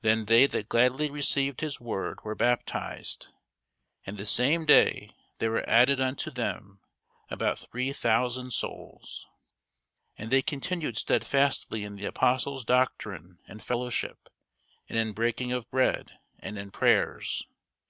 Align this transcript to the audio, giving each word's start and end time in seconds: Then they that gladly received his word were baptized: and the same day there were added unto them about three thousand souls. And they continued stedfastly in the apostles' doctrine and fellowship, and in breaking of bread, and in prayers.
Then 0.00 0.24
they 0.24 0.46
that 0.46 0.70
gladly 0.70 1.10
received 1.10 1.60
his 1.60 1.78
word 1.78 2.24
were 2.24 2.34
baptized: 2.34 3.34
and 4.06 4.16
the 4.16 4.24
same 4.24 4.64
day 4.64 5.14
there 5.40 5.50
were 5.50 5.68
added 5.68 6.00
unto 6.00 6.30
them 6.30 6.80
about 7.28 7.58
three 7.58 7.92
thousand 7.92 8.54
souls. 8.54 9.26
And 10.16 10.30
they 10.30 10.40
continued 10.40 10.96
stedfastly 10.96 11.84
in 11.84 11.96
the 11.96 12.06
apostles' 12.06 12.64
doctrine 12.64 13.40
and 13.46 13.62
fellowship, 13.62 14.30
and 14.88 14.96
in 14.98 15.12
breaking 15.12 15.52
of 15.52 15.70
bread, 15.70 16.18
and 16.38 16.58
in 16.58 16.70
prayers. 16.70 17.46